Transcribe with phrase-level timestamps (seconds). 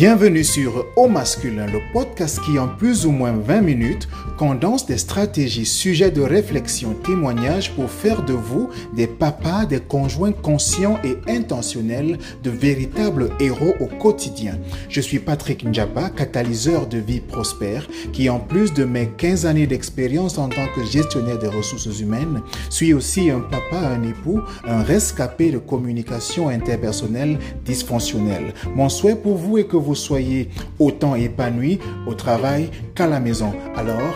[0.00, 4.96] Bienvenue sur Au masculin, le podcast qui en plus ou moins 20 minutes condense des
[4.96, 11.18] stratégies, sujets de réflexion, témoignages pour faire de vous des papas, des conjoints conscients et
[11.30, 14.58] intentionnels, de véritables héros au quotidien.
[14.88, 19.66] Je suis Patrick Njaba, catalyseur de vie prospère, qui en plus de mes 15 années
[19.66, 24.82] d'expérience en tant que gestionnaire des ressources humaines, suis aussi un papa, un époux, un
[24.82, 28.54] rescapé de communication interpersonnelle dysfonctionnelle.
[28.74, 33.52] Mon souhait pour vous est que vous soyez autant épanoui au travail qu'à la maison.
[33.76, 34.14] Alors,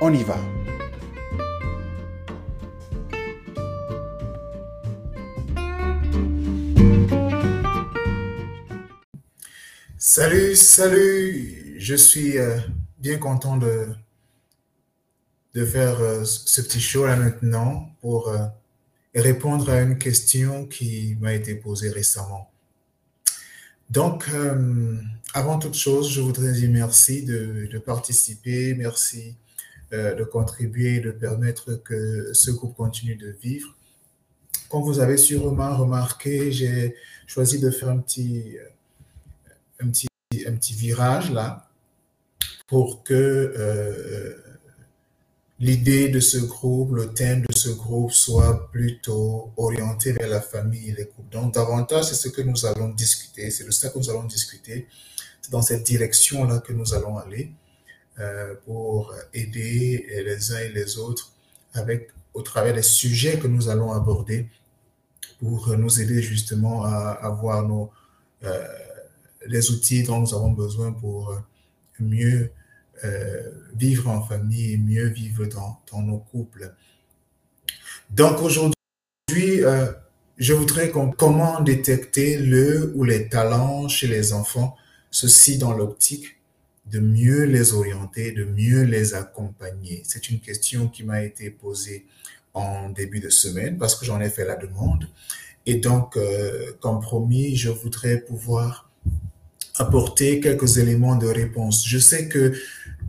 [0.00, 0.38] on y va.
[10.12, 11.76] Salut, salut.
[11.78, 12.58] Je suis euh,
[12.98, 13.86] bien content de,
[15.54, 18.38] de faire euh, ce petit show là maintenant pour euh,
[19.14, 22.49] répondre à une question qui m'a été posée récemment.
[23.90, 24.94] Donc, euh,
[25.34, 29.34] avant toute chose, je voudrais dire merci de, participer, merci
[29.92, 33.74] euh, de contribuer, de permettre que ce groupe continue de vivre.
[34.68, 36.94] Comme vous avez sûrement remarqué, j'ai
[37.26, 38.56] choisi de faire un petit,
[39.80, 41.68] petit virage là
[42.68, 44.36] pour que euh,
[45.60, 50.88] l'idée de ce groupe, le thème de ce groupe soit plutôt orienté vers la famille
[50.88, 51.30] et les couples.
[51.30, 54.88] Donc, davantage, c'est ce que nous allons discuter, c'est de ça que nous allons discuter.
[55.42, 57.52] C'est dans cette direction-là que nous allons aller
[58.18, 61.32] euh, pour aider les uns et les autres
[61.74, 64.48] avec, au travers des sujets que nous allons aborder
[65.38, 67.90] pour nous aider justement à avoir nos,
[68.44, 68.66] euh,
[69.46, 71.34] les outils dont nous avons besoin pour
[71.98, 72.50] mieux
[73.04, 76.74] euh, vivre en famille et mieux vivre dans, nos couples.
[78.10, 78.74] Donc aujourd'hui,
[79.64, 79.92] euh,
[80.36, 84.76] je voudrais comment détecter le ou les talents chez les enfants,
[85.10, 86.36] ceci dans l'optique
[86.86, 90.02] de mieux les orienter, de mieux les accompagner.
[90.04, 92.06] C'est une question qui m'a été posée
[92.54, 95.08] en début de semaine parce que j'en ai fait la demande.
[95.66, 98.90] Et donc, euh, comme promis, je voudrais pouvoir
[99.76, 101.86] apporter quelques éléments de réponse.
[101.86, 102.52] Je sais que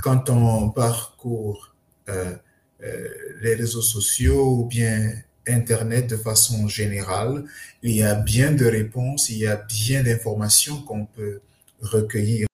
[0.02, 1.76] quand on parcourt
[2.10, 2.36] euh,
[2.84, 3.08] euh,
[3.42, 5.12] les réseaux sociaux ou bien
[5.48, 7.46] Internet de façon générale,
[7.82, 11.42] il y a bien de réponses, il y a bien d'informations qu'on peut
[11.82, 12.48] recueillir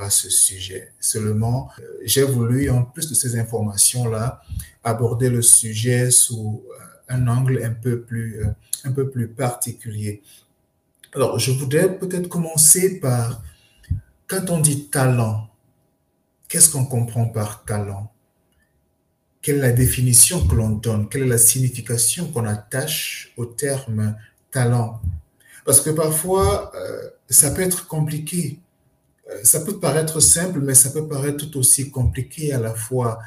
[0.00, 0.92] à ce sujet.
[0.98, 4.42] Seulement, euh, j'ai voulu, en plus de ces informations-là,
[4.82, 6.64] aborder le sujet sous
[7.08, 8.44] un angle un peu plus,
[8.84, 10.22] un peu plus particulier.
[11.14, 13.40] Alors, je voudrais peut-être commencer par,
[14.26, 15.48] quand on dit talent,
[16.48, 18.12] Qu'est-ce qu'on comprend par talent?
[19.42, 21.08] Quelle est la définition que l'on donne?
[21.08, 24.16] Quelle est la signification qu'on attache au terme
[24.50, 25.00] talent?
[25.64, 28.60] Parce que parfois, euh, ça peut être compliqué.
[29.30, 33.18] Euh, ça peut paraître simple, mais ça peut paraître tout aussi compliqué à la fois.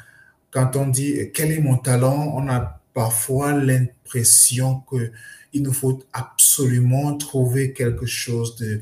[0.50, 7.16] Quand on dit quel est mon talent, on a parfois l'impression qu'il nous faut absolument
[7.16, 8.80] trouver quelque chose de, euh,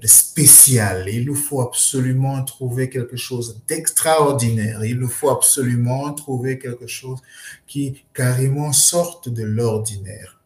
[0.00, 1.08] de spécial.
[1.08, 4.84] Il nous faut absolument trouver quelque chose d'extraordinaire.
[4.84, 7.20] Il nous faut absolument trouver quelque chose
[7.66, 10.40] qui carrément sorte de l'ordinaire.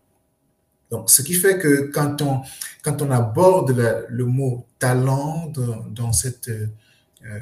[0.90, 2.42] Donc, ce qui fait que quand on,
[2.82, 3.76] quand on aborde
[4.08, 5.52] le mot talent
[5.90, 7.40] dans, cette, euh,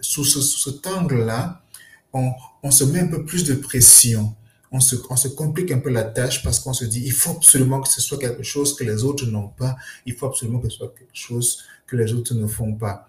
[0.00, 1.62] sous ce, cet angle-là,
[2.12, 4.34] on se met un peu plus de pression
[4.72, 7.32] on se, on se complique un peu la tâche parce qu'on se dit, il faut
[7.32, 9.76] absolument que ce soit quelque chose que les autres n'ont pas,
[10.06, 13.06] il faut absolument que ce soit quelque chose que les autres ne font pas.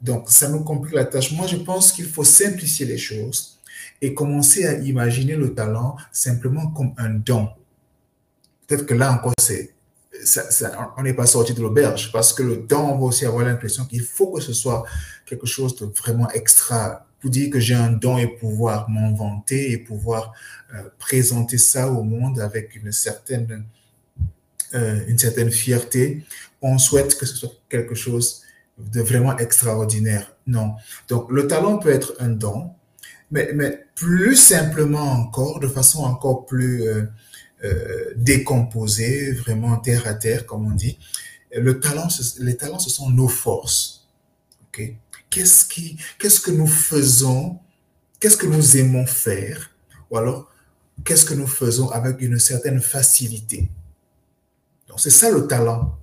[0.00, 1.32] Donc, ça nous complique la tâche.
[1.32, 3.58] Moi, je pense qu'il faut simplifier les choses
[4.00, 7.48] et commencer à imaginer le talent simplement comme un don.
[8.66, 9.74] Peut-être que là encore, c'est,
[10.96, 13.84] on n'est pas sorti de l'auberge parce que le don, on va aussi avoir l'impression
[13.86, 14.84] qu'il faut que ce soit
[15.26, 19.72] quelque chose de vraiment extra pour dire que j'ai un don et pouvoir m'en vanter
[19.72, 20.32] et pouvoir
[20.74, 23.64] euh, présenter ça au monde avec une certaine,
[24.74, 26.24] euh, une certaine fierté.
[26.62, 28.42] On souhaite que ce soit quelque chose
[28.78, 30.36] de vraiment extraordinaire.
[30.46, 30.74] Non.
[31.08, 32.70] Donc, le talent peut être un don,
[33.30, 37.06] mais, mais plus simplement encore, de façon encore plus euh
[38.14, 40.96] décomposée, vraiment terre à terre, comme on dit,
[41.52, 42.06] le talent,
[42.38, 44.06] les talents, ce sont nos forces.
[44.68, 44.94] OK?
[45.30, 47.58] Qu'est-ce qui, qu'est-ce que nous faisons,
[48.20, 49.70] qu'est-ce que nous aimons faire,
[50.10, 50.50] ou alors
[51.04, 53.70] qu'est-ce que nous faisons avec une certaine facilité.
[54.88, 55.96] Donc c'est ça le talent.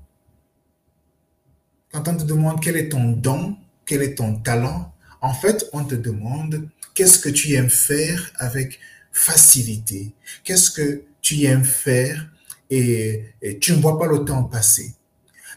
[1.92, 5.84] Quand on te demande quel est ton don, quel est ton talent, en fait, on
[5.84, 8.80] te demande qu'est-ce que tu aimes faire avec
[9.12, 10.14] facilité,
[10.44, 12.30] qu'est-ce que tu aimes faire
[12.70, 14.94] et, et tu ne vois pas le temps passer.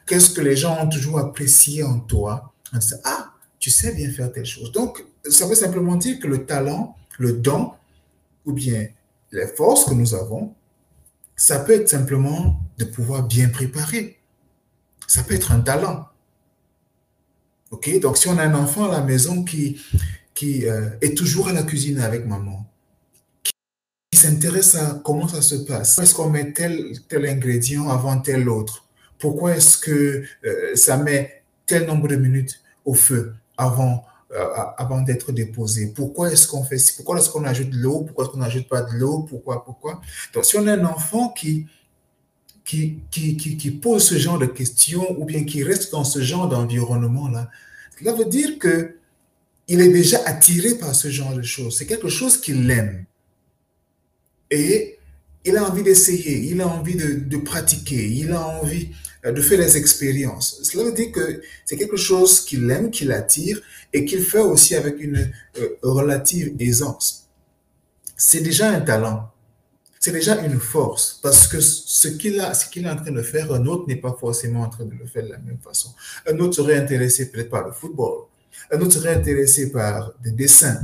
[0.06, 2.54] Qu'est-ce que les gens ont toujours apprécié en toi?
[3.04, 3.34] Ah,
[3.68, 4.72] tu sais bien faire telle chose.
[4.72, 7.72] Donc, ça veut simplement dire que le talent, le don,
[8.46, 8.88] ou bien
[9.30, 10.54] les forces que nous avons,
[11.36, 14.20] ça peut être simplement de pouvoir bien préparer.
[15.06, 16.06] Ça peut être un talent.
[17.70, 18.00] OK?
[18.00, 19.78] Donc, si on a un enfant à la maison qui,
[20.34, 22.66] qui euh, est toujours à la cuisine avec maman,
[24.10, 28.48] qui s'intéresse à comment ça se passe, est-ce qu'on met tel, tel ingrédient avant tel
[28.48, 28.86] autre,
[29.18, 33.34] pourquoi est-ce que euh, ça met tel nombre de minutes au feu?
[33.58, 34.46] Avant, euh,
[34.78, 38.32] avant d'être déposé, pourquoi est-ce qu'on fait pourquoi est-ce qu'on ajoute de l'eau, pourquoi est-ce
[38.32, 40.00] qu'on n'ajoute pas de l'eau, pourquoi, pourquoi?
[40.32, 41.66] Donc, si on a un enfant qui,
[42.64, 46.48] qui, qui, qui, pose ce genre de questions ou bien qui reste dans ce genre
[46.48, 47.50] d'environnement-là,
[47.98, 48.94] cela veut dire que
[49.68, 51.76] il est déjà attiré par ce genre de choses.
[51.76, 53.04] C'est quelque chose qu'il aime.
[54.50, 54.98] Et
[55.44, 58.90] il a envie d'essayer, il a envie de, pratiquer, il a envie
[59.24, 60.60] de faire des expériences.
[60.62, 63.60] Cela veut dire que c'est quelque chose qu'il aime, qu'il attire
[63.92, 67.28] et qu'il fait aussi avec une euh, relative aisance.
[68.16, 69.30] C'est déjà un talent.
[70.00, 73.22] C'est déjà une force parce que ce qu'il a, ce qu'il est en train de
[73.22, 75.90] faire, un autre n'est pas forcément en train de le faire de la même façon.
[76.26, 78.26] Un autre serait intéressé peut-être par le football.
[78.70, 80.80] Un autre serait intéressé par des dessins.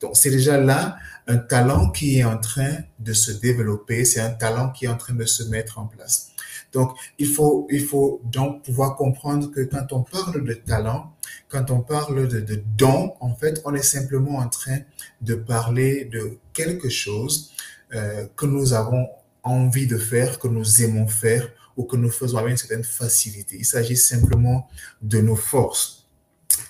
[0.00, 0.96] Donc, c'est déjà là
[1.26, 4.96] un talent qui est en train de se développer, c'est un talent qui est en
[4.96, 6.29] train de se mettre en place.
[6.72, 11.12] Donc, il faut, il faut donc pouvoir comprendre que quand on parle de talent,
[11.48, 14.78] quand on parle de, don, en fait, on est simplement en train
[15.20, 17.52] de parler de quelque chose
[17.94, 19.08] euh, que nous avons
[19.42, 23.56] envie de faire, que nous aimons faire ou que nous faisons avec une certaine facilité.
[23.58, 24.68] Il s'agit simplement
[25.02, 26.08] de nos forces.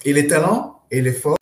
[0.05, 1.40] Et les talents et les forces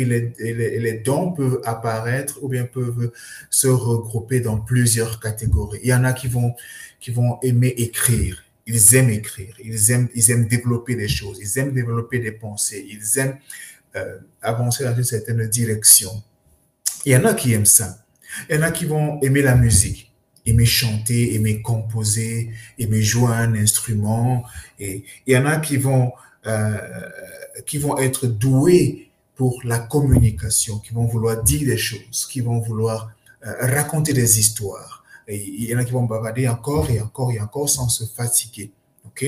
[0.00, 3.12] et les, dons peuvent apparaître ou bien peuvent
[3.50, 5.80] se regrouper dans plusieurs catégories.
[5.82, 6.54] Il y en a qui vont,
[7.00, 8.42] qui vont aimer écrire.
[8.66, 9.54] Ils aiment écrire.
[9.62, 11.38] Ils aiment, ils aiment développer des choses.
[11.40, 12.86] Ils aiment développer des pensées.
[12.88, 13.38] Ils aiment
[13.94, 16.10] euh, avancer dans une certaine direction.
[17.04, 18.04] Il y en a qui aiment ça.
[18.48, 20.06] Il y en a qui vont aimer la musique
[20.46, 24.44] aimer chanter, aimer composer, aimer jouer un instrument.
[24.78, 26.12] Et il y en a qui vont
[26.46, 26.78] euh,
[27.66, 29.05] qui vont être doués
[29.36, 33.12] pour la communication, qui vont vouloir dire des choses, qui vont vouloir
[33.46, 35.04] euh, raconter des histoires.
[35.28, 38.70] Il y en a qui vont bavarder encore et encore et encore sans se fatiguer.
[39.06, 39.24] ok?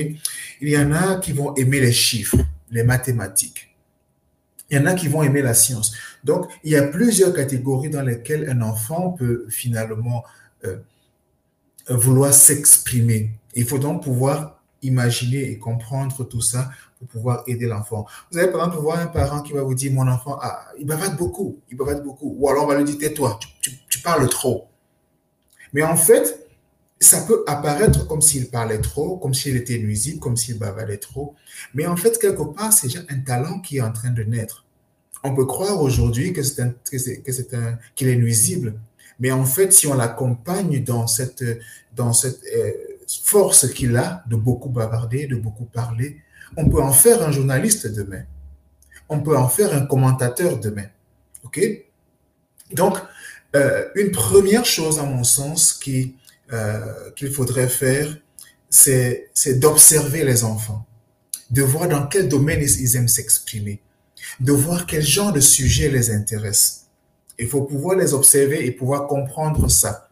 [0.61, 2.37] Il y en a qui vont aimer les chiffres,
[2.71, 3.75] les mathématiques.
[4.69, 5.93] Il y en a qui vont aimer la science.
[6.23, 10.23] Donc, il y a plusieurs catégories dans lesquelles un enfant peut finalement
[10.63, 10.77] euh,
[11.89, 13.31] vouloir s'exprimer.
[13.55, 16.69] Il faut donc pouvoir imaginer et comprendre tout ça
[16.99, 18.05] pour pouvoir aider l'enfant.
[18.31, 20.85] Vous allez par exemple voir un parent qui va vous dire, mon enfant, ah, il
[20.85, 22.35] bavarde beaucoup, il bavarde beaucoup.
[22.37, 24.67] Ou alors on va lui dire, tais-toi, tu, parles trop.
[25.73, 26.47] Mais en fait,
[26.99, 31.35] ça peut apparaître comme s'il parlait trop, comme s'il était nuisible, comme s'il bavardait trop.
[31.73, 34.65] Mais en fait, quelque part, c'est déjà un talent qui est en train de naître.
[35.23, 38.79] On peut croire aujourd'hui que c'est que un, qu'il est nuisible.
[39.19, 41.43] Mais en fait, si on l'accompagne dans cette,
[41.93, 42.71] dans cette euh,
[43.23, 46.17] force qu'il a de beaucoup bavarder, de beaucoup parler,
[46.57, 48.23] on peut en faire un journaliste demain.
[49.07, 50.87] On peut en faire un commentateur demain.
[51.43, 51.59] OK?
[52.73, 52.97] Donc,
[53.55, 55.79] euh, une première chose, à mon sens,
[56.53, 58.17] euh, qu'il faudrait faire,
[58.69, 60.85] c'est d'observer les enfants,
[61.49, 63.81] de voir dans quel domaine ils aiment s'exprimer,
[64.39, 66.85] de voir quel genre de sujet les intéresse.
[67.39, 70.08] Il faut pouvoir les observer et pouvoir comprendre ça.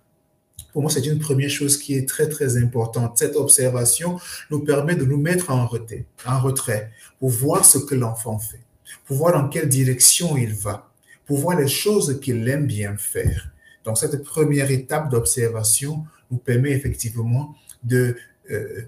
[0.77, 3.17] Pour moi, c'est une première chose qui est très, très importante.
[3.17, 4.19] Cette observation
[4.51, 8.61] nous permet de nous mettre en retrait, en retrait pour voir ce que l'enfant fait,
[9.07, 10.91] pour voir dans quelle direction il va,
[11.25, 13.49] pour voir les choses qu'il aime bien faire.
[13.85, 18.15] Donc, cette première étape d'observation nous permet effectivement de,
[18.51, 18.83] euh,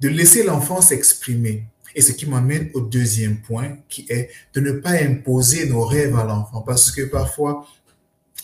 [0.00, 1.66] de laisser l'enfant s'exprimer.
[1.94, 6.16] Et ce qui m'amène au deuxième point, qui est de ne pas imposer nos rêves
[6.16, 6.62] à l'enfant.
[6.62, 7.64] Parce que parfois,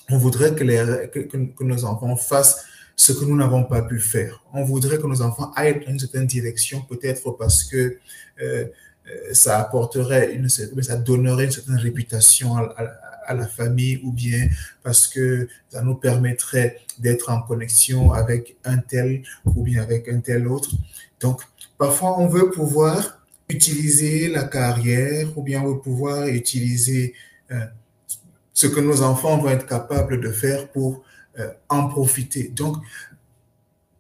[0.09, 2.65] on voudrait que, les, que, que nos enfants fassent
[2.97, 4.43] ce que nous n'avons pas pu faire.
[4.53, 7.99] On voudrait que nos enfants aillent dans une certaine direction, peut-être parce que
[8.41, 8.67] euh,
[9.07, 14.49] euh, ça apporterait une ça donnerait une certaine réputation à, la famille ou bien
[14.83, 20.21] parce que ça nous permettrait d'être en connexion avec un tel ou bien avec un
[20.21, 20.71] tel autre.
[21.21, 21.41] Donc,
[21.79, 27.15] parfois, on veut pouvoir utiliser la carrière ou bien on veut pouvoir utiliser
[27.51, 27.65] euh,
[28.53, 31.03] ce que nos enfants vont être capables de faire pour
[31.39, 32.49] euh, en profiter.
[32.49, 32.77] Donc,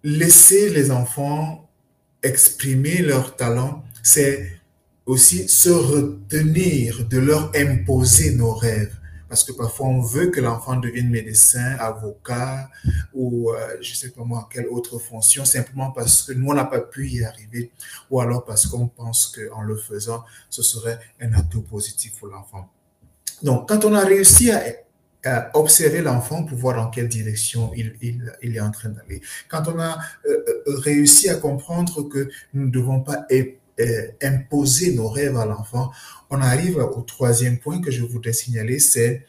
[0.03, 1.69] laisser les enfants
[2.23, 4.61] exprimer leur talent, c'est
[5.07, 8.97] aussi se retenir de leur imposer nos rêves.
[9.29, 12.71] parce que parfois on veut que l'enfant devienne médecin, avocat
[13.14, 16.64] ou euh, je sais pas moi quelle autre fonction, simplement parce que nous on n'a
[16.64, 17.73] pas pu y arriver,
[18.11, 22.71] ou alors parce qu'on pense qu'en le faisant, ce serait un atout positif pour l'enfant.
[23.43, 24.62] Donc, quand on a réussi à,
[25.54, 27.95] observer l'enfant pour voir dans quelle direction il,
[28.43, 32.66] il, est en train d'aller, quand on a euh, euh, réussi à comprendre que nous
[32.66, 35.90] ne devons pas euh, imposer nos rêves à l'enfant,
[36.31, 39.26] on arrive au troisième point que je voudrais signaler, c'est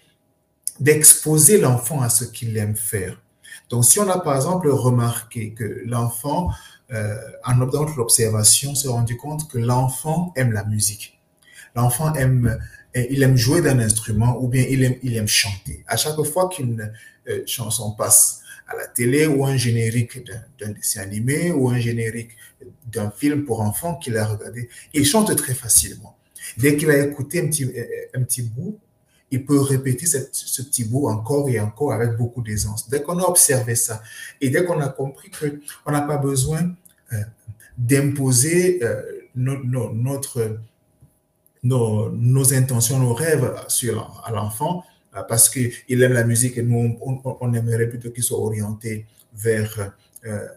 [0.80, 3.22] d'exposer l'enfant à ce qu'il aime faire.
[3.70, 6.52] Donc, si on a par exemple remarqué que l'enfant,
[6.92, 11.20] euh, en notre observation, s'est rendu compte que l'enfant aime la musique,
[11.76, 12.60] l'enfant aime,
[12.96, 15.84] il aime jouer d'un instrument ou bien il aime, il aime chanter.
[15.88, 16.92] À chaque fois qu'une
[17.30, 20.26] euh, chanson passe, à la télé ou un générique
[20.60, 22.32] d'un dessin animé ou un générique
[22.92, 26.18] d'un film pour enfants qu'il a regardé, il chante très facilement.
[26.58, 27.72] Dès qu'il a écouté un petit,
[28.16, 28.80] un petit bout,
[29.32, 32.90] il peut répéter ce petit bout encore et encore avec beaucoup d'aisance.
[32.90, 34.02] Dès qu'on a observé ça
[34.40, 36.74] et dès qu'on a compris qu'on n'a pas besoin
[37.14, 37.18] euh,
[37.78, 39.02] d'imposer euh,
[39.36, 40.60] notre,
[41.66, 44.84] nos, intentions, nos rêves sur, à l'enfant,
[45.16, 49.94] euh, parce qu'il aime la musique et nous, on, aimerait plutôt qu'il soit orienté vers
[50.26, 50.48] euh,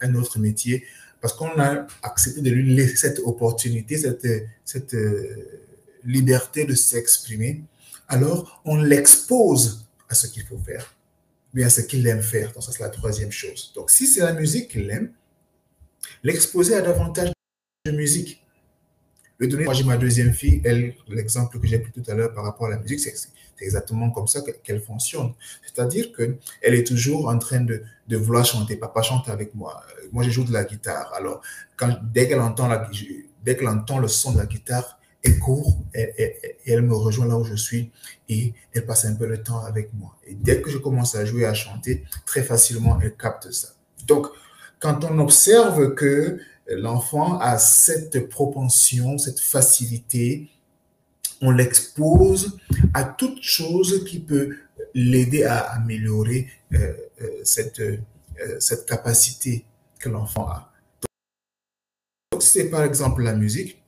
[0.00, 0.84] un autre métier,
[1.20, 4.26] parce qu'on a accepté de lui laisser cette opportunité, cette,
[4.64, 5.62] cette euh,
[6.04, 7.62] liberté de s'exprimer,
[8.08, 10.94] alors on l'expose à ce qu'il faut faire,
[11.52, 12.52] bien à ce qu'il aime faire.
[12.52, 13.72] Donc ça, c'est la troisième chose.
[13.74, 15.10] Donc si c'est la musique qu'il aime,
[16.22, 17.32] l'exposer à davantage
[17.86, 18.43] de musique.
[19.40, 22.32] Vais donner, moi j'ai ma deuxième fille, elle, l'exemple que j'ai pris tout à l'heure
[22.32, 23.12] par rapport à la musique, c'est
[23.60, 25.32] exactement comme ça qu'elle fonctionne.
[25.62, 28.76] C'est-à-dire qu'elle est toujours en train de, vouloir chanter.
[28.76, 29.82] Papa chante avec moi.
[30.12, 31.12] Moi, je joue de la guitare.
[31.14, 31.40] Alors,
[32.12, 36.36] dès qu'elle entend, le son de la guitare, elle court et,
[36.66, 37.90] elle me rejoint là où je suis
[38.28, 40.16] et elle passe un peu de temps avec moi.
[40.26, 43.68] Et dès que je commence à jouer, à chanter, très facilement, elle capte ça.
[44.06, 44.26] Donc,
[44.80, 50.50] quand on observe que l'enfant a cette propension, cette facilité
[51.40, 52.58] on l'expose
[52.94, 54.56] à toute chose qui peut
[54.94, 57.98] l'aider à améliorer euh, euh, cette, euh,
[58.58, 59.64] cette capacité
[59.98, 60.72] que l'enfant a.
[62.32, 63.82] Donc, si c'est par exemple la musique,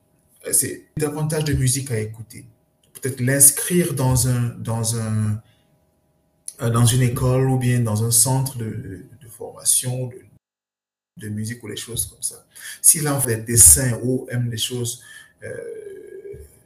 [0.51, 2.45] c'est davantage de musique à écouter.
[2.93, 5.41] Peut-être l'inscrire dans, un, dans, un,
[6.59, 10.15] dans une école ou bien dans un centre de, formation de,
[11.17, 12.45] de, musique ou des choses comme ça.
[12.81, 15.01] S'il l'enfant des dessins ou aime des choses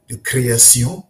[0.10, 1.03] de création,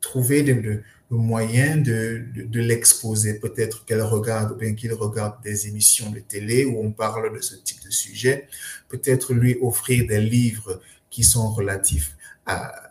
[0.00, 3.40] trouver le, moyen de, de, l'exposer.
[3.40, 7.40] Peut-être qu'elle regarde ou bien qu'il regarde des émissions de télé où on parle de
[7.40, 8.46] ce type de sujet.
[8.88, 12.89] Peut-être lui offrir des livres qui sont relatifs à,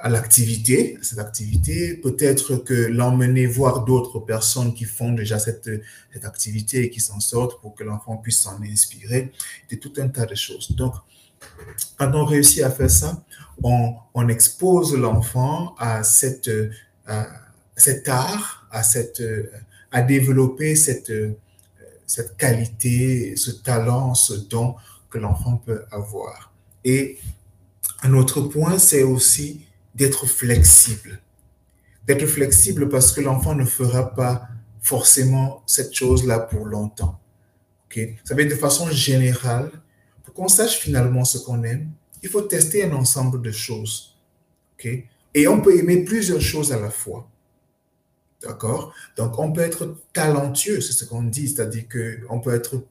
[0.00, 1.94] à, l'activité, cette activité.
[1.94, 5.70] Peut-être que l'emmener voir d'autres personnes qui font déjà cette,
[6.12, 9.32] cette activité et qui s'en sortent pour que l'enfant puisse s'en inspirer.
[9.70, 10.72] De tout un tas de choses.
[10.72, 10.94] Donc,
[11.96, 13.22] quand on réussit à faire ça,
[13.62, 16.50] on, expose l'enfant à, cette,
[17.76, 19.22] cet art, à, cette,
[19.90, 21.12] à développer cette,
[22.06, 24.74] cette qualité, ce talent, ce don
[25.10, 26.52] que l'enfant peut avoir.
[26.84, 27.18] Et
[28.02, 29.66] un autre point, c'est aussi
[29.98, 31.20] d'être flexible.
[32.06, 34.48] D'être flexible parce que l'enfant ne fera pas
[34.80, 37.20] forcément cette chose-là pour longtemps.
[37.86, 38.16] Okay?
[38.24, 39.70] Ça veut dire de façon générale,
[40.22, 41.90] pour qu'on sache finalement ce qu'on aime,
[42.22, 44.16] il faut tester un ensemble de choses.
[44.74, 44.88] OK?
[45.34, 47.28] Et on peut aimer plusieurs choses à la fois.
[48.42, 48.94] D'accord?
[49.16, 52.84] Donc, on peut être talentueux, c'est ce qu'on dit, c'est-à-dire qu'on peut être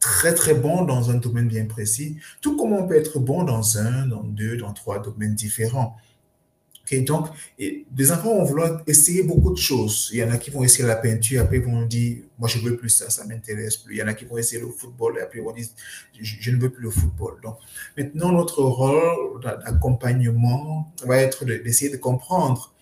[0.00, 3.78] très, très bon dans un domaine bien précis, tout comme on peut être bon dans
[3.78, 5.96] un, dans deux, dans trois domaines différents
[6.98, 7.28] donc,
[7.90, 10.10] des enfants vont vouloir essayer beaucoup de choses.
[10.12, 12.58] Il y en a qui vont essayer la peinture, après ils vont dire, moi je
[12.58, 13.94] veux plus ça, ça m'intéresse plus.
[13.94, 15.66] Il y en a qui vont essayer le football, et après ils vont dire,
[16.20, 17.38] je, ne veux plus le football.
[17.42, 17.58] Donc,
[17.96, 22.74] maintenant, notre rôle d'accompagnement va être d'essayer de comprendre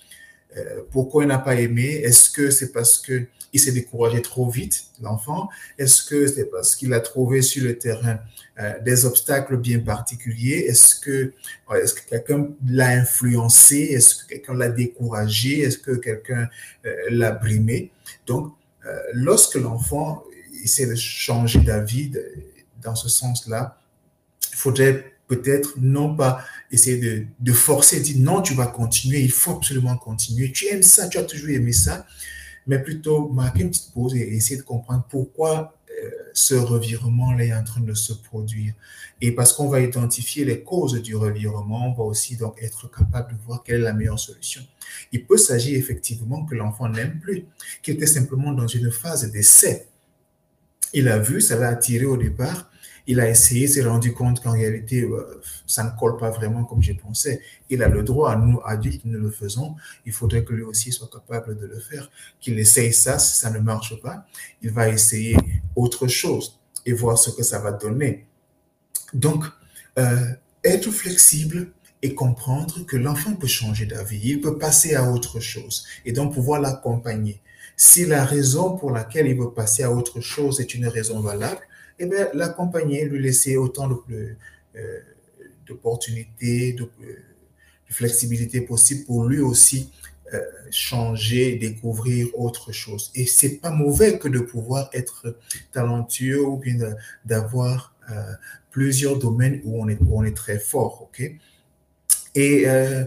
[0.57, 2.99] euh, pourquoi il n'a pas aimé Est-ce que c'est parce
[3.51, 7.79] qu'il s'est découragé trop vite, l'enfant Est-ce que c'est parce qu'il a trouvé sur le
[7.79, 8.19] terrain
[8.61, 10.67] euh, des obstacles bien particuliers?
[10.69, 11.33] Est-ce que,
[12.09, 13.77] quelqu'un l'a influencé?
[13.77, 15.61] Est-ce que quelqu'un l'a découragé?
[15.61, 16.49] Est-ce que quelqu'un
[16.87, 17.91] euh, l'a brimé?
[18.27, 18.55] Donc,
[19.13, 20.25] lorsque l'enfant
[20.65, 22.11] essaie de changer d'avis
[22.83, 23.79] dans ce sens-là,
[24.53, 29.53] il faudrait peut-être non pas essayer de, forcer, dire non, tu vas continuer, il faut
[29.53, 30.51] absolument continuer.
[30.51, 32.07] Tu aimes ça, tu as toujours aimé ça,
[32.69, 35.75] mais plutôt marquer une petite pause et essayer de comprendre pourquoi
[36.33, 38.75] ce revirement-là est en train de se produire.
[39.21, 43.33] Et parce qu'on va identifier les causes du revirement, on va aussi donc être capable
[43.33, 44.63] de voir quelle est la meilleure solution.
[45.11, 47.47] Il peut s'agir effectivement que l'enfant n'aime plus,
[47.83, 49.89] qu'il était simplement dans une phase d'essai.
[50.93, 52.71] Il a vu, ça l'a attiré au départ,
[53.09, 56.83] il a essayé, s'est rendu compte qu'en réalité, euh, ça ne colle pas vraiment comme
[56.83, 57.41] je pensais.
[57.71, 59.75] Il a le droit, nous, adultes, nous le faisons.
[60.05, 62.11] Il faudrait que lui aussi soit capable de le faire.
[62.39, 64.27] Qu'il essaye ça, si ça ne marche pas,
[64.61, 65.39] il va essayer
[65.75, 68.27] autre chose et voir ce que ça va donner.
[69.15, 69.47] Donc,
[69.99, 70.27] euh,
[70.63, 71.73] être flexible
[72.03, 76.35] et comprendre que l'enfant peut changer d'avis, il peut passer à autre chose et donc
[76.35, 77.41] pouvoir l'accompagner.
[77.75, 81.68] Si la raison pour laquelle il veut passer à autre chose est une raison valable,
[81.99, 84.35] eh bien, l'accompagner, lui laisser autant euh,
[85.67, 89.91] d'opportunités, de, de, de, flexibilité possible pour lui aussi
[90.35, 90.41] euh,
[90.71, 93.11] changer, découvrir autre chose.
[93.15, 95.39] Et c'est pas mauvais que de pouvoir être
[95.73, 96.77] talentueux ou bien
[97.25, 98.33] d'avoir euh,
[98.71, 101.33] plusieurs domaines où on est, on est très fort, ok?
[102.35, 103.05] Et euh,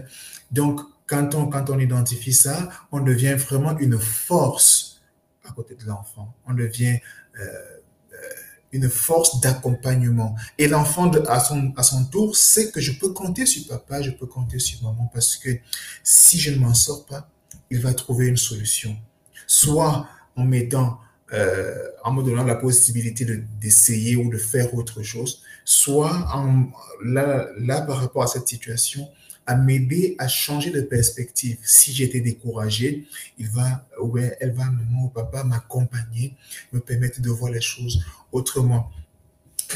[0.50, 5.00] donc, quand on, quand on identifie ça, on devient vraiment une force
[5.44, 6.34] à côté de l'enfant.
[6.46, 6.98] On devient
[7.40, 7.44] euh,
[8.72, 10.34] une force d'accompagnement.
[10.58, 14.10] Et l'enfant, à son, à son tour, sait que je peux compter sur papa, je
[14.10, 15.50] peux compter sur maman, parce que
[16.02, 17.28] si je ne m'en sors pas,
[17.70, 18.96] il va trouver une solution.
[19.46, 20.98] Soit en mettant,
[21.32, 21.74] euh,
[22.04, 23.26] en me donnant la possibilité
[23.60, 26.66] d'essayer ou de faire autre chose, soit en,
[27.04, 29.08] là, là, par rapport à cette situation,
[29.46, 31.58] à m'aider à changer de perspective.
[31.64, 33.06] Si j'étais découragé,
[33.38, 36.34] il va, ou elle va, maman ou papa, m'accompagner,
[36.72, 38.90] me permettre de voir les choses autrement.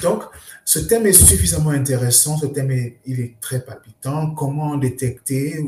[0.03, 0.25] Donc,
[0.65, 4.35] ce thème est suffisamment intéressant, ce thème est, il est très palpitant.
[4.35, 5.65] Comment détecter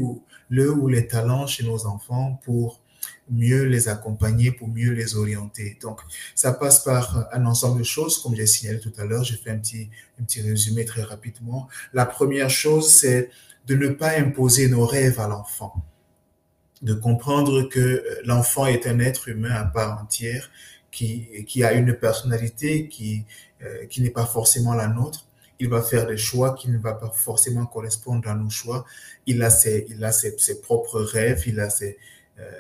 [0.49, 2.81] le ou les talents chez nos enfants pour
[3.31, 5.79] mieux les accompagner, pour mieux les orienter?
[5.81, 6.01] Donc,
[6.35, 9.25] ça passe par un ensemble de choses, comme j'ai signalé tout à l'heure.
[9.25, 9.89] Je fais un petit,
[10.21, 11.69] un petit résumé très rapidement.
[11.95, 13.31] La première chose, c'est
[13.69, 15.75] de ne pas imposer nos rêves à l'enfant,
[16.83, 20.51] de comprendre que l'enfant est un être humain à part entière,
[20.91, 23.25] qui, qui a une personnalité qui,
[23.63, 25.27] euh, qui n'est pas forcément la nôtre.
[25.61, 28.85] Il va faire des choix qui ne vont pas forcément correspondre à nos choix.
[29.27, 31.99] Il a ses, il a ses, ses propres rêves, il a ses,
[32.39, 32.51] euh,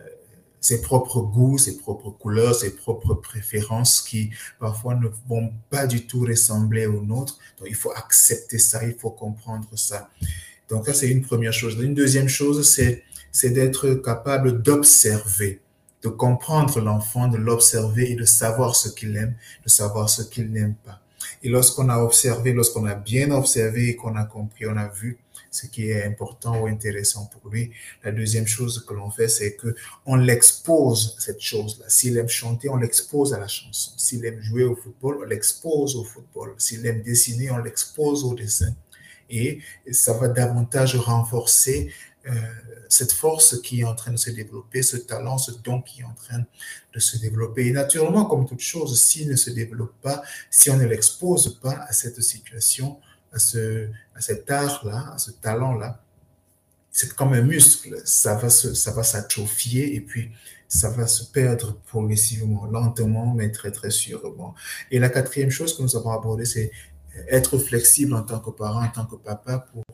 [0.60, 6.06] ses propres goûts, ses propres couleurs, ses propres préférences qui parfois ne vont pas du
[6.06, 7.38] tout ressembler aux nôtres.
[7.58, 10.10] Donc il faut accepter ça, il faut comprendre ça.
[10.68, 11.76] Donc ça, c'est une première chose.
[11.80, 15.60] Une deuxième chose, c'est, c'est d'être capable d'observer,
[16.02, 20.50] de comprendre l'enfant, de l'observer et de savoir ce qu'il aime, de savoir ce qu'il
[20.50, 21.00] n'aime pas.
[21.42, 25.18] Et lorsqu'on a observé, lorsqu'on a bien observé et qu'on a compris, on a vu
[25.50, 27.70] ce qui est important ou intéressant pour lui,
[28.04, 31.86] la deuxième chose que l'on fait, c'est que on l'expose cette chose-là.
[31.88, 33.92] S'il aime chanter, on l'expose à la chanson.
[33.96, 36.54] S'il aime jouer au football, on l'expose au football.
[36.58, 38.74] S'il aime dessiner, on l'expose au dessin
[39.30, 39.60] et
[39.90, 41.92] ça va davantage renforcer
[42.26, 42.32] euh,
[42.88, 46.04] cette force qui est en train de se développer, ce talent, ce don qui est
[46.04, 46.44] en train
[46.94, 47.66] de se développer.
[47.66, 51.84] Et naturellement, comme toute chose, s'il ne se développe pas, si on ne l'expose pas
[51.88, 52.98] à cette situation,
[53.32, 56.02] à, ce, à cet art-là, à ce talent-là,
[56.90, 60.30] c'est comme un muscle, ça va se, ça va s'atrophier et puis
[60.66, 64.54] ça va se perdre progressivement, lentement, mais très très sûrement.
[64.90, 66.70] Et la quatrième chose que nous avons abordée, c'est
[67.28, 69.84] être flexible en tant que parent, en tant que papa pour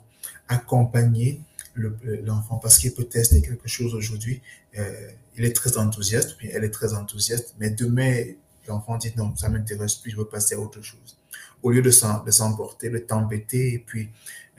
[0.49, 1.41] accompagner
[1.77, 4.41] l'enfant parce qu'il peut tester quelque chose aujourd'hui.
[4.79, 8.25] Euh, il est très enthousiaste, puis elle est très enthousiaste, mais demain,
[8.69, 11.19] l'enfant dit non, ça m'intéresse plus, je veux passer à autre chose.
[11.63, 14.11] Au lieu de s'emporter, de t'embêter et puis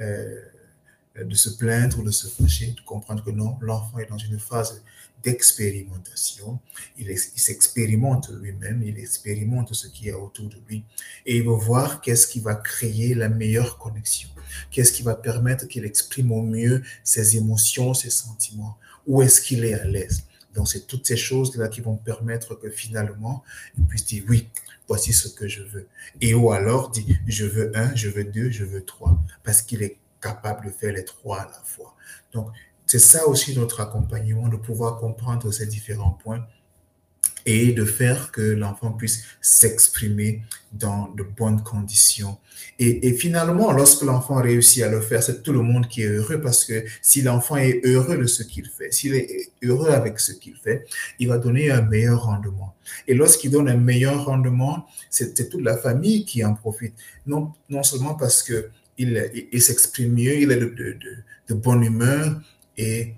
[0.01, 0.41] euh,
[1.23, 4.81] de se plaindre de se fâcher, de comprendre que non, l'enfant est dans une phase
[5.23, 6.59] d'expérimentation.
[6.97, 10.83] Il, s'expérimente lui-même, il expérimente ce qui est autour de lui
[11.25, 14.29] et il va voir qu'est-ce qui va créer la meilleure connexion,
[14.71, 19.63] qu'est-ce qui va permettre qu'il exprime au mieux ses émotions, ses sentiments, où est-ce qu'il
[19.63, 20.23] est à l'aise?
[20.53, 23.43] Donc, c'est toutes ces choses-là qui vont permettre que finalement,
[23.77, 24.47] il puisse dire oui,
[24.87, 25.87] voici ce que je veux.
[26.21, 29.83] Et ou alors dit, je veux un, je veux deux, je veux trois, parce qu'il
[29.83, 29.97] est
[30.27, 31.95] capable de faire les trois à la fois.
[32.33, 32.47] Donc,
[32.85, 36.45] c'est ça aussi notre accompagnement, de pouvoir comprendre ces différents points
[37.47, 40.41] et de faire que l'enfant puisse s'exprimer
[40.73, 42.37] dans de bonnes conditions.
[42.79, 46.41] Et, finalement, lorsque l'enfant réussit à le faire, c'est tout le monde qui est heureux
[46.41, 50.31] parce que si l'enfant est heureux de ce qu'il fait, s'il est heureux avec ce
[50.31, 50.85] qu'il fait,
[51.19, 52.75] il va donner un meilleur rendement.
[53.07, 56.95] Et lorsqu'il donne un meilleur rendement, c'est toute la famille qui en profite.
[57.27, 62.41] Non, non seulement parce que il, s'exprime mieux, il est de, bonne humeur,
[62.77, 63.13] et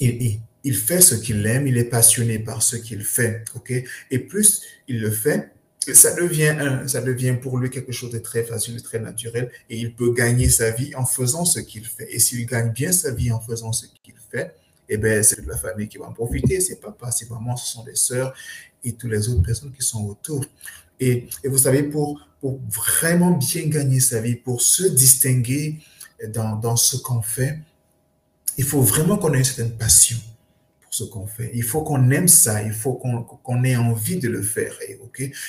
[0.00, 3.72] il, fait ce qu'il aime, il est passionné par ce qu'il fait, ok?
[4.10, 5.50] Et plus il le fait,
[5.92, 9.78] ça devient, ça devient pour lui quelque chose de très facile, de très naturel, et
[9.78, 12.08] il peut gagner sa vie en faisant ce qu'il fait.
[12.10, 14.54] Et s'il gagne bien sa vie en faisant ce qu'il fait,
[14.92, 16.60] eh bien, c'est la famille qui va en profiter.
[16.60, 18.34] C'est papa, c'est maman, ce sont les sœurs
[18.82, 20.44] et toutes les autres personnes qui sont autour.
[21.00, 25.78] Et, vous savez, pour, vraiment bien gagner sa vie, pour se distinguer
[26.28, 27.58] dans, dans ce qu'on fait,
[28.56, 30.18] il faut vraiment qu'on ait une certaine passion
[30.82, 31.50] pour ce qu'on fait.
[31.54, 34.74] Il faut qu'on aime ça, il faut qu'on ait envie de le faire.
[34.88, 34.98] Et,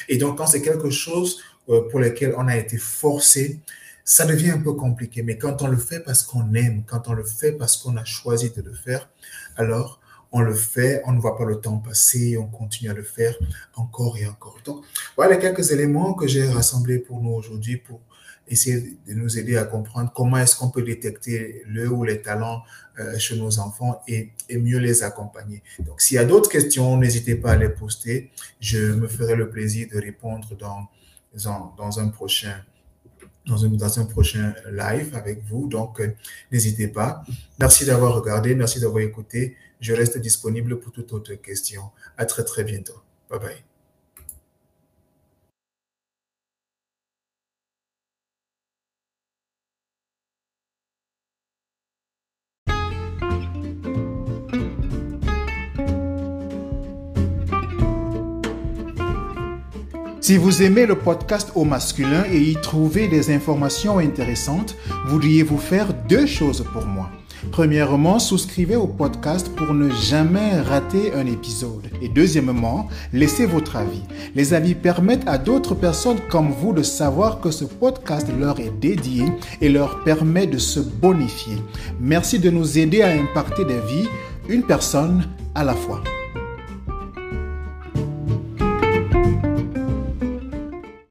[0.10, 3.62] et donc, quand c'est quelque chose euh, pour lequel on a été forcé,
[4.04, 5.24] ça devient un peu compliqué.
[5.24, 8.04] Mais quand on le fait parce qu'on aime, quand on le fait parce qu'on a
[8.04, 9.10] choisi de le faire,
[9.56, 10.01] alors
[10.32, 13.36] on le fait, on ne voit pas le temps passer, on continue à le faire
[13.76, 14.58] encore et encore.
[14.64, 14.84] Donc,
[15.16, 18.00] voilà quelques éléments que j'ai rassemblés pour nous aujourd'hui pour
[18.48, 22.64] essayer de nous aider à comprendre comment est-ce qu'on peut détecter le ou les talents
[23.00, 25.64] euh, chez nos enfants et, mieux les accompagner.
[25.80, 28.32] Donc, s'il y a d'autres questions, n'hésitez pas à les poster.
[28.60, 30.90] Je me ferai le plaisir de répondre dans,
[31.78, 32.56] dans, un prochain
[33.46, 35.68] dans un, prochain live avec vous.
[35.68, 36.14] Donc, euh,
[36.52, 37.24] n'hésitez pas.
[37.60, 39.56] Merci d'avoir regardé, merci d'avoir écouté.
[39.82, 41.82] Je reste disponible pour toute autre question.
[42.18, 43.02] À très, très bientôt.
[43.30, 43.64] Bye bye.
[60.22, 65.94] Si vous aimez le podcast au masculin et y trouvez des informations intéressantes, voudriez-vous faire
[66.08, 67.10] deux choses pour moi?
[67.50, 71.90] Premièrement, souscrivez au podcast pour ne jamais rater un épisode.
[72.02, 74.04] Et deuxièmement, laissez votre avis.
[74.36, 78.74] Les avis permettent à d'autres personnes comme vous de savoir que ce podcast leur est
[78.80, 79.26] dédié
[79.60, 81.58] et leur permet de se bonifier.
[82.00, 84.08] Merci de nous aider à impacter des vies,
[84.48, 86.04] une personne à la fois.